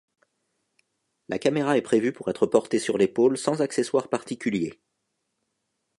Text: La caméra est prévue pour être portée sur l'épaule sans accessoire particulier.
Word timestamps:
La 1.29 1.37
caméra 1.37 1.77
est 1.77 1.83
prévue 1.83 2.11
pour 2.11 2.27
être 2.27 2.47
portée 2.47 2.79
sur 2.79 2.97
l'épaule 2.97 3.37
sans 3.37 3.61
accessoire 3.61 4.09
particulier. 4.09 4.79